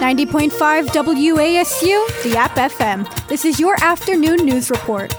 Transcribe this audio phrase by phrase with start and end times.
[0.00, 3.08] 90.5 WASU, the App FM.
[3.28, 5.14] This is your afternoon news report.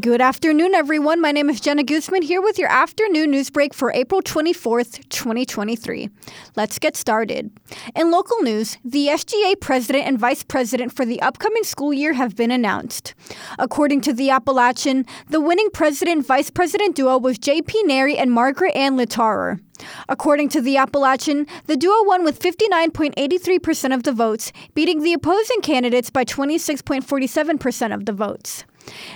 [0.00, 1.20] Good afternoon, everyone.
[1.20, 6.08] My name is Jenna Guzman here with your afternoon news break for April 24th, 2023.
[6.56, 7.50] Let's get started.
[7.94, 12.36] In local news, the SGA president and vice president for the upcoming school year have
[12.36, 13.14] been announced.
[13.58, 17.82] According to the Appalachian, the winning president vice president duo was J.P.
[17.82, 19.60] Neri and Margaret Ann Littauer.
[20.08, 25.60] According to the Appalachian, the duo won with 59.83% of the votes, beating the opposing
[25.62, 28.64] candidates by 26.47% of the votes.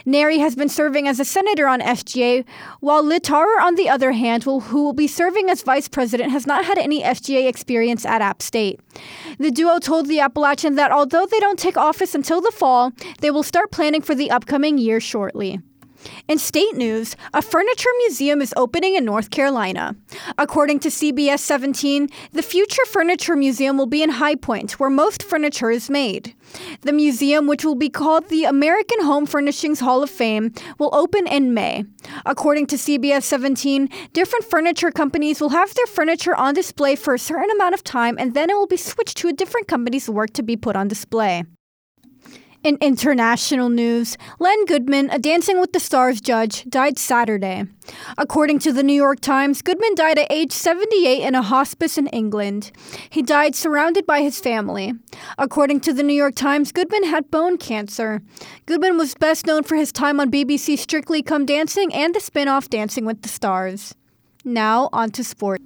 [0.04, 2.45] Neri has been serving as a senator on SGA,
[2.80, 6.46] while Littauer, on the other hand, will, who will be serving as vice president, has
[6.46, 8.80] not had any SGA experience at App State.
[9.38, 13.30] The duo told the Appalachian that although they don't take office until the fall, they
[13.30, 15.60] will start planning for the upcoming year shortly.
[16.28, 19.96] In state news, a furniture museum is opening in North Carolina.
[20.38, 25.22] According to CBS 17, the Future Furniture Museum will be in High Point, where most
[25.22, 26.34] furniture is made.
[26.82, 31.26] The museum, which will be called the American Home Furnishings Hall of Fame, will open
[31.26, 31.84] in May.
[32.26, 37.18] According to CBS 17, different furniture companies will have their furniture on display for a
[37.18, 40.32] certain amount of time and then it will be switched to a different company's work
[40.34, 41.45] to be put on display.
[42.65, 47.65] In international news, Len Goodman, a Dancing with the Stars judge, died Saturday.
[48.16, 52.07] According to the New York Times, Goodman died at age 78 in a hospice in
[52.07, 52.73] England.
[53.10, 54.95] He died surrounded by his family.
[55.37, 58.23] According to the New York Times, Goodman had bone cancer.
[58.65, 62.48] Goodman was best known for his time on BBC Strictly Come Dancing and the spin
[62.48, 63.95] off Dancing with the Stars.
[64.42, 65.60] Now, on to sport.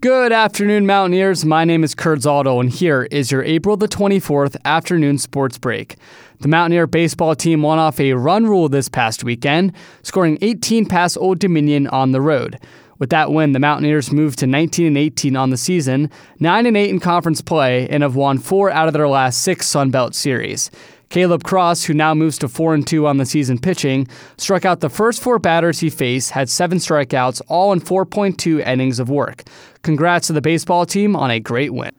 [0.00, 1.46] Good afternoon, Mountaineers.
[1.46, 5.96] My name is Kurt Zaldo, and here is your April the 24th afternoon sports break.
[6.40, 11.16] The Mountaineer baseball team won off a run rule this past weekend, scoring 18 past
[11.16, 12.58] Old Dominion on the road.
[12.98, 16.76] With that win, the Mountaineers moved to 19 and 18 on the season, 9 and
[16.76, 20.14] 8 in conference play, and have won 4 out of their last 6 Sun Belt
[20.14, 20.70] series.
[21.08, 24.80] Caleb Cross, who now moves to 4 and 2 on the season pitching, struck out
[24.80, 29.44] the first 4 batters he faced, had 7 strikeouts, all in 4.2 innings of work.
[29.82, 31.92] Congrats to the baseball team on a great win.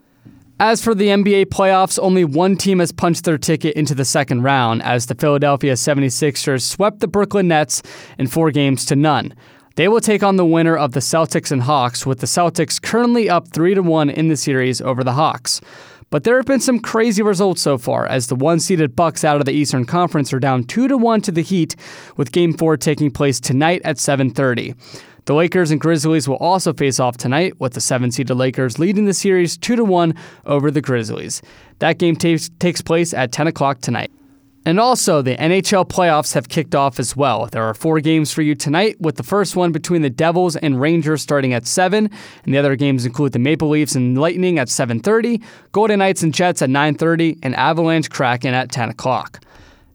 [0.59, 4.41] As for the NBA playoffs, only one team has punched their ticket into the second
[4.41, 7.84] round as the Philadelphia 76ers swept the Brooklyn Nets
[8.17, 9.35] in 4 games to none.
[9.75, 13.29] They will take on the winner of the Celtics and Hawks with the Celtics currently
[13.29, 15.62] up 3 to 1 in the series over the Hawks.
[16.09, 19.45] But there have been some crazy results so far, as the one-seeded Bucks out of
[19.45, 21.75] the Eastern Conference are down two to one to the Heat,
[22.16, 24.73] with Game Four taking place tonight at 7:30.
[25.25, 29.13] The Lakers and Grizzlies will also face off tonight, with the seven-seeded Lakers leading the
[29.13, 30.13] series two to one
[30.46, 31.41] over the Grizzlies.
[31.79, 34.12] That game t- takes place at 10 o'clock tonight.
[34.67, 37.45] And also, the NHL playoffs have kicked off as well.
[37.45, 40.81] There are four games for you tonight, with the first one between the Devils and
[40.81, 42.09] Rangers starting at 7,
[42.44, 45.41] and the other games include the Maple Leafs and Lightning at 7.30,
[45.72, 49.39] Golden Knights and Jets at 9.30, and Avalanche Kraken at 10 o'clock.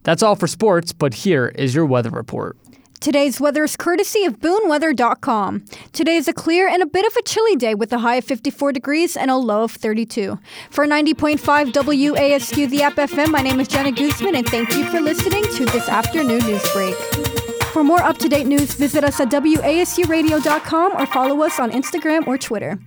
[0.04, 2.56] That's all for sports, but here is your weather report.
[3.02, 5.64] Today's weather is courtesy of boonweather.com.
[5.90, 8.24] Today is a clear and a bit of a chilly day with a high of
[8.24, 10.38] 54 degrees and a low of 32.
[10.70, 15.00] For 90.5 WASU, the App FM, my name is Jenna Guzman, and thank you for
[15.00, 16.94] listening to this afternoon news break.
[17.72, 22.28] For more up to date news, visit us at WASUradio.com or follow us on Instagram
[22.28, 22.78] or Twitter.